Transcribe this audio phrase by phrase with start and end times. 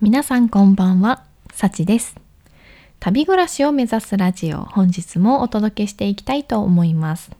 [0.00, 2.14] 皆さんこんばんは、さちです。
[3.00, 7.32] 旅暮らしを目指すラジオ、本日もお届けしていきたいと思います。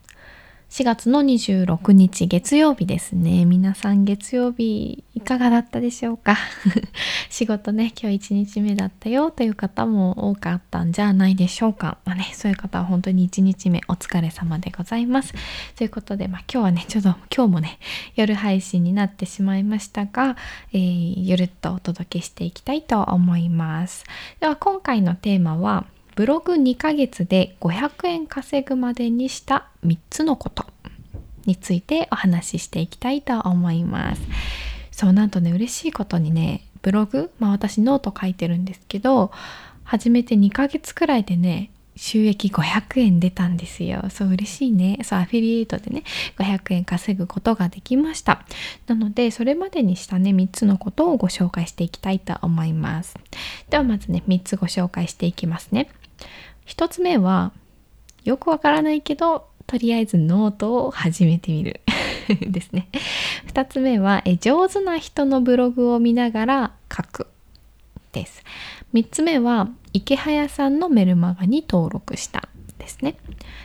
[0.71, 3.47] 4月の26日月曜日ですね。
[3.47, 6.37] 皆さん月曜日いかがだったでしょうか？
[7.31, 11.97] 仕事ね、今日1日目だったよという方も多かったんじゃないでしょうか。
[12.05, 15.33] まあね、そういう方は本当に1日目お疲れ様でございます。
[15.75, 17.79] ということで、まあ今日はね、ちょっと今日もね、
[18.15, 20.37] 夜配信になってしまいましたが、
[20.75, 24.05] えー、ゆるっとお届けしていきたいと思います。
[24.39, 25.87] では今回のテーマは、
[26.19, 30.67] ブログ2ヶ月で500円稼ぐまでにした3つのこと
[31.47, 34.23] についてお話ししていきたいと思います。
[34.91, 39.31] そうなんとね嬉しいことにねブログまあ私ノート書いてるんですけど
[39.85, 44.03] 始めて2ヶ月くらいでね収益500円出たんですよ。
[44.11, 44.99] そう嬉しいね。
[45.05, 46.03] そうアフィリエイトでね
[46.37, 48.45] 500円稼ぐことができました。
[48.89, 53.15] なのでそれまでにしたね3つのことをご紹介していきたいと思います。
[53.71, 55.89] ではまずね3つご紹介していきますね。
[56.67, 57.53] 1つ目は
[58.25, 61.81] よくわからないけどとりあえずノートを始めてみる
[62.41, 62.89] ですね。
[63.47, 67.27] 2つ目はえ上手な人のブログを見ながら書く
[68.13, 68.43] です。
[68.95, 73.17] 3つ目はイケハヤさんのメルマガに登録したですね。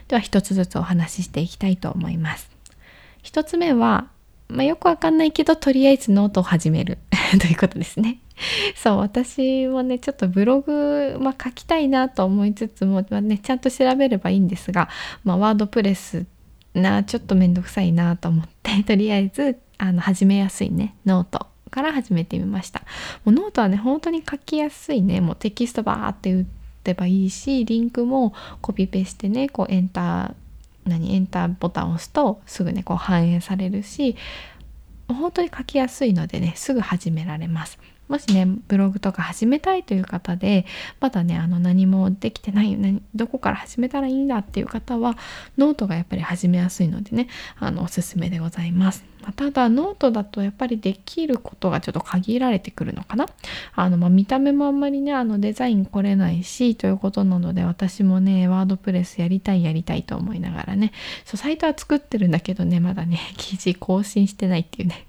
[0.08, 2.52] では1つずつお話ししていきたいと思います。
[3.24, 4.08] 1つ目は
[4.54, 7.00] まあ、よくわかんないけどとりあえずノートを始める
[7.40, 8.20] ということですね。
[8.76, 14.90] そう私もねちょっとブログ、まあ、書きたいなと思いつつも、まあね、ちゃんと調べればいいんですが、
[15.24, 16.26] まあ、ワードプレス
[16.74, 22.82] なちょっとめんどくさいなと思って とりあえずあの始めやすいねノートから始めてみました。
[23.26, 26.46] もうノートはね本当に書きやすいねもうテキストバーって打っ
[26.84, 30.34] てばいいしリンクもコピペしてねこうエンター
[30.86, 34.16] 何エンターボタンを押すとすぐねこう反映されるし
[35.08, 37.78] 本当に書きやすいのでねすぐ始められます。
[38.14, 40.68] もしねブログとか始めたいという方で
[41.00, 45.18] まだねあの何もできてない何どこから始めたらいいんだっていう方は
[45.58, 47.28] ノートがやっぱり始めやすいのでね
[47.58, 49.04] あのおすすめでございます。
[49.36, 53.26] ただノートだとやっぱりできることがちょっと限られてくるのかな。
[53.74, 60.92] あのまあ、見た目もあんまりねあのデザイン凝れないしということなので私もねワードプレスやりたいやりたいと思いながらね
[61.26, 65.08] そうサイトは作ってるんだけどねまだね記事更新してないっていうね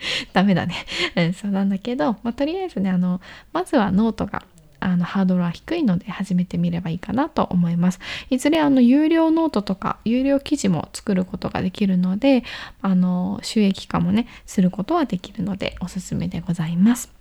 [0.32, 0.74] ダメだね、
[1.16, 3.20] うん、そうなんだけど、まあ、とりあえずねあの
[3.52, 4.44] まずはノートが
[4.80, 7.98] あのハードルは低いので始めてみればいいかなと思います。
[8.30, 12.44] いずれあの有料ノートとか有料記事も作ることができるので
[12.80, 17.12] あの収益化もねすることはできるのでおすすめでございます。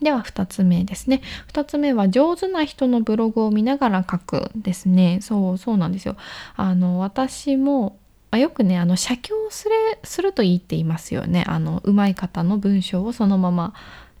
[0.00, 1.22] では2つ目ですね。
[1.52, 5.18] 2つ目は上手な人のブログを見ながら書くですね。
[5.20, 6.16] そうそうなんですよ。
[6.56, 7.98] あの私も
[8.36, 9.70] よくねあの写経する
[10.04, 11.44] するといいって言いますよね。
[11.46, 13.72] あの上手い方の文章をそのまま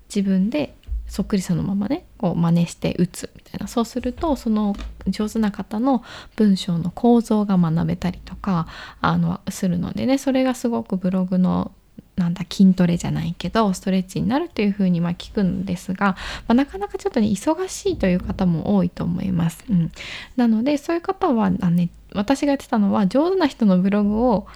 [0.08, 0.74] 自分で
[1.08, 4.74] そっくりそのままねこう真似して打つみたいなそうするとその
[5.06, 6.02] 上手な方の
[6.36, 8.66] 文章の構造が学べたりとか
[9.00, 11.72] あのするのでねそれがすごくブログの
[12.18, 16.16] なんだ筋トレじゃないけどストレッチになるというふうにま聞くんですが、
[16.46, 19.64] まあ、なかなかちょっとね忙しいという方も多いと思います。
[19.70, 19.92] うん、
[20.36, 24.46] なのでそういう方はあ、ね、私がやってたのは上手な人のブログを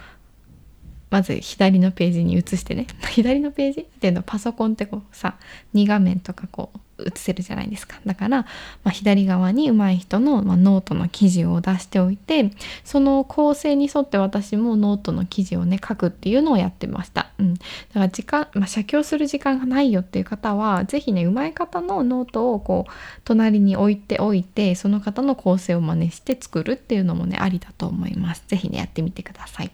[1.09, 2.87] まず左のページに移してね。
[3.11, 5.37] 左のページっていうのはパソコンってこうさ
[5.75, 7.99] 2画面とかこう映せるじゃないですか。
[8.05, 8.45] だから、ま
[8.85, 12.51] あ、左側に上手い人の、まあ、ノートの記事を出しておいて
[12.83, 22.91] その構成に沿って私もノートの記事をね書くっていうのをやってました、うん、だから時間、まあ、写経する時間がないよっていう方は是非ね上手い方のノートをこう
[23.23, 28.43] 隣に置いておいてその方の構成を真似して作るっていうのもねありだと思います。
[28.47, 29.71] 是非ねやってみてください。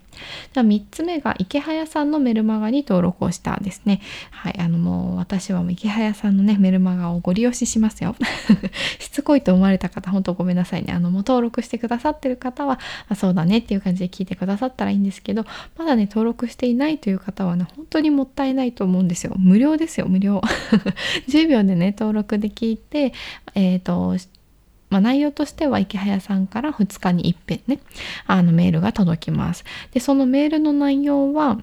[0.54, 4.02] じゃ3つ目がイケハヤさんのメルマガに登録をしたですね。
[4.32, 8.16] はいあのもう私はもうイケハヤさんのねメルマガをごり押ししますよ。
[9.00, 10.94] しつこいと思われた方本当ごめんなさいね。
[10.94, 15.46] あのもう登録してくださってる方は、あ、そうだねっていう感じで聞いてくださったらいいんですけど
[15.78, 19.34] まだね登録していないという方はね本当にもったいないと思うんですよ。
[19.38, 20.42] 無料ですよ無料。
[21.30, 23.14] 10秒でね登録で聞いて
[23.56, 24.18] えっ、ー、と
[24.90, 27.80] まあ、内容としては池早さんから2日に一遍ね
[28.26, 29.64] あのメールが届きます。
[29.92, 31.60] でそのメールの内容は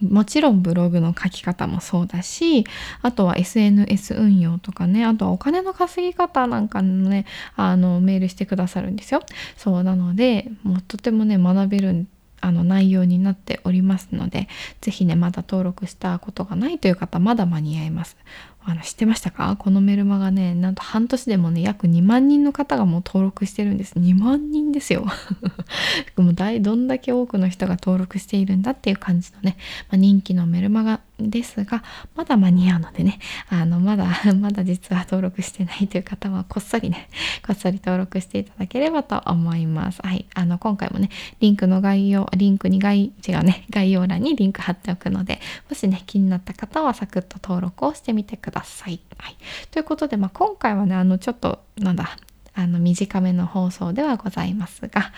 [0.00, 2.64] もちろんブログの書き方もそうだし
[3.02, 7.24] あとは SNS 運用とかねあとはお金の稼ぎ方なんかのね
[7.56, 9.22] あのメールしてくださるんですよ。
[9.56, 12.06] そうなのでもうとてもね学べる
[12.40, 14.48] あの内容になっておりますので
[14.80, 18.16] 是非ねまだ登録したことがないという方まだ間に合います。
[18.64, 19.56] あの知ってましたか？
[19.58, 23.94] このメルマガねなんと半年でもね約2万人の方がもう登録してるんです。
[23.98, 25.06] 2万人ですよ。
[26.16, 29.56] もう大どんだけ多くの人が登録しているんだっていう感じのね、
[29.90, 31.82] まあ、人気のメルマガですが
[32.14, 33.18] まだ間に合うのでね
[33.48, 34.06] あのまだ
[34.40, 37.08] まだ実は登録してないという方はこっそりね
[37.46, 40.00] こっそり登録していただければと思います。
[40.02, 40.26] はい。
[40.34, 41.10] あの今回もね
[41.40, 49.00] リンクの概要リンクに概違うね概要欄にリンク貼っておくのでもしね気になった方はサクッと登録をしてみてください。
[49.18, 49.36] はい、
[49.70, 52.16] ということで、まあ、今回はねあのちょっとなんだ
[52.54, 55.12] あの短めの放送ではございますが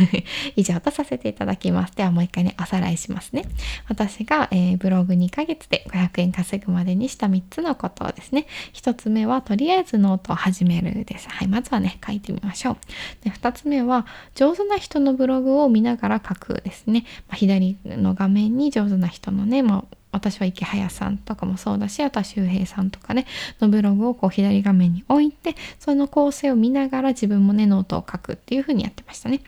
[0.56, 1.94] 以上とさせていただきます。
[1.94, 3.44] ではもう一回ね、おさらいしますね。
[3.88, 8.46] 私が、えー、ブログ2ヶ月で500円稼ぐまでにした3つのことをですね。
[8.72, 11.28] 1つ目はとりあえずノートを始めるです。
[11.28, 12.76] はい、まずはね、書いてみましょう。
[13.24, 17.04] で2つ目は上手な人のブログを見ながら書くですね。
[17.28, 23.26] まあ、左の画面に上手な人のね、まあ私はイケハヤさんとかもそうだしあとは周平さんとかね
[23.60, 29.40] のブログをこう左画面に置いてその構成を見ながら自分もねノートを書くっていう風にやってましたね。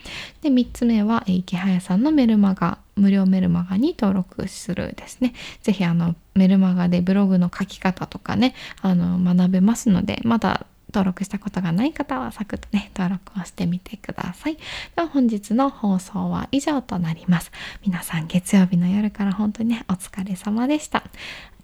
[0.43, 5.35] で3つ目は池早さんのメルマガ無料メルマガに登録するですね。
[5.63, 14.57] 是非あのメルマガでブログの書き方とかねあの学べますのでまだ登録したことがない方はサクッとね、登録をしてみてください。
[14.57, 14.61] で
[14.97, 17.51] は本日の放送は以上となります。
[17.85, 21.03] 皆さん月曜日の夜から本当にね、お疲れ様でした。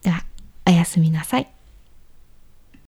[0.02, 0.24] では、
[0.66, 1.55] おやすみなさい。